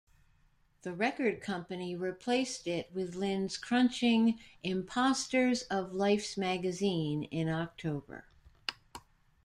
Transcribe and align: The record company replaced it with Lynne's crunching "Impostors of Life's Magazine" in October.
The 0.81 0.93
record 0.93 1.41
company 1.41 1.95
replaced 1.95 2.65
it 2.65 2.89
with 2.91 3.13
Lynne's 3.13 3.55
crunching 3.55 4.39
"Impostors 4.63 5.61
of 5.69 5.93
Life's 5.93 6.35
Magazine" 6.37 7.25
in 7.25 7.47
October. 7.47 8.25